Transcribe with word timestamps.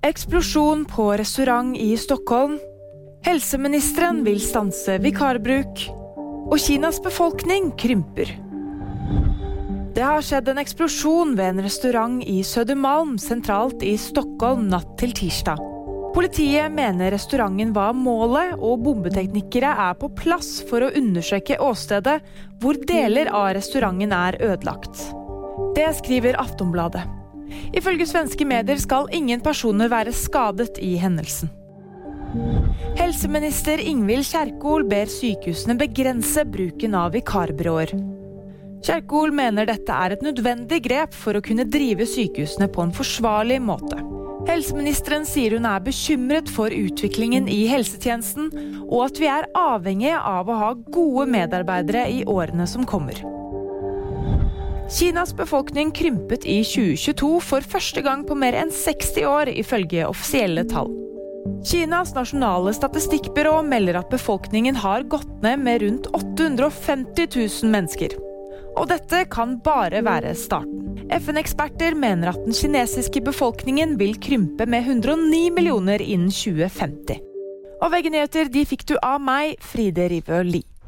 Eksplosjon 0.00 0.86
på 0.88 1.10
restaurant 1.12 1.76
i 1.76 1.96
Stockholm. 1.96 2.54
Helseministeren 3.26 4.22
vil 4.24 4.38
stanse 4.40 4.94
vikarbruk. 5.04 5.82
Og 6.48 6.56
Kinas 6.56 7.02
befolkning 7.04 7.68
krymper. 7.76 8.32
Det 9.92 10.06
har 10.06 10.24
skjedd 10.24 10.48
en 10.48 10.62
eksplosjon 10.62 11.36
ved 11.36 11.52
en 11.52 11.62
restaurant 11.66 12.24
i 12.24 12.38
Södermalm 12.40 13.18
sentralt 13.20 13.84
i 13.84 13.92
Stockholm 14.00 14.70
natt 14.72 14.96
til 15.02 15.12
tirsdag. 15.12 15.60
Politiet 16.16 16.72
mener 16.72 17.12
restauranten 17.12 17.76
var 17.76 17.92
målet, 17.92 18.56
og 18.56 18.80
bombeteknikere 18.88 19.76
er 19.84 20.00
på 20.00 20.08
plass 20.16 20.62
for 20.64 20.80
å 20.80 20.92
undersøke 20.96 21.60
åstedet, 21.60 22.22
hvor 22.64 22.80
deler 22.88 23.28
av 23.28 23.52
restauranten 23.60 24.16
er 24.16 24.40
ødelagt. 24.48 25.10
Det 25.76 25.92
skriver 26.00 26.40
Aftonbladet. 26.40 27.04
Ifølge 27.76 28.06
svenske 28.08 28.46
medier 28.48 28.78
skal 28.82 29.08
ingen 29.14 29.42
personer 29.44 29.90
være 29.92 30.14
skadet 30.16 30.78
i 30.82 30.96
hendelsen. 31.00 31.50
Helseminister 32.98 33.80
Ingvild 33.82 34.26
Kjerkol 34.28 34.84
ber 34.90 35.10
sykehusene 35.10 35.74
begrense 35.78 36.44
bruken 36.46 36.94
av 36.98 37.14
vikarbyråer. 37.16 37.94
Kjerkol 38.86 39.34
mener 39.36 39.66
dette 39.68 39.92
er 39.92 40.14
et 40.14 40.22
nødvendig 40.24 40.80
grep 40.86 41.16
for 41.16 41.36
å 41.36 41.42
kunne 41.44 41.66
drive 41.68 42.06
sykehusene 42.08 42.70
på 42.72 42.86
en 42.86 42.94
forsvarlig 42.96 43.58
måte. 43.62 43.98
Helseministeren 44.48 45.26
sier 45.28 45.58
hun 45.58 45.66
er 45.68 45.82
bekymret 45.84 46.48
for 46.50 46.72
utviklingen 46.72 47.48
i 47.50 47.66
helsetjenesten, 47.70 48.48
og 48.86 49.10
at 49.10 49.20
vi 49.20 49.28
er 49.28 49.50
avhengige 49.58 50.16
av 50.16 50.48
å 50.48 50.56
ha 50.62 50.70
gode 50.94 51.28
medarbeidere 51.30 52.06
i 52.08 52.24
årene 52.24 52.66
som 52.70 52.88
kommer. 52.88 53.20
Kinas 54.90 55.36
befolkning 55.36 55.92
krympet 55.92 56.44
i 56.44 56.64
2022 56.66 57.28
for 57.46 57.62
første 57.62 58.02
gang 58.02 58.24
på 58.26 58.34
mer 58.34 58.56
enn 58.58 58.72
60 58.74 59.22
år, 59.28 59.50
ifølge 59.62 60.08
offisielle 60.08 60.64
tall. 60.66 60.90
Kinas 61.62 62.10
nasjonale 62.16 62.72
statistikkbyrå 62.74 63.60
melder 63.62 64.00
at 64.00 64.10
befolkningen 64.10 64.80
har 64.82 65.06
gått 65.12 65.30
ned 65.44 65.62
med 65.62 65.84
rundt 65.84 66.08
850 66.10 67.30
000 67.36 67.70
mennesker. 67.70 68.16
Og 68.74 68.90
dette 68.90 69.22
kan 69.30 69.60
bare 69.62 70.02
være 70.06 70.34
starten. 70.34 70.98
FN-eksperter 71.10 71.94
mener 71.94 72.32
at 72.32 72.42
den 72.42 72.54
kinesiske 72.54 73.22
befolkningen 73.30 73.94
vil 74.00 74.18
krympe 74.18 74.66
med 74.66 74.90
109 74.90 75.54
millioner 75.54 76.02
innen 76.02 76.34
2050. 76.34 77.22
Og 77.80 77.94
VG-nyheter 77.94 78.50
de 78.50 78.66
fikk 78.66 78.88
du 78.90 78.96
av 78.98 79.22
meg, 79.22 79.54
Fride 79.62 80.10
Rivø 80.10 80.42
Lie. 80.50 80.79